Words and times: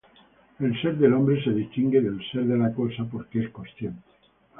El 0.59 0.81
ser 0.81 0.97
del 0.97 1.13
hombre 1.13 1.43
se 1.43 1.51
distingue 1.51 2.01
del 2.01 2.19
ser 2.31 2.45
de 2.45 2.57
la 2.57 2.73
cosa 2.73 3.05
porque 3.05 3.41
es 3.43 3.49
consciente. 3.51 4.01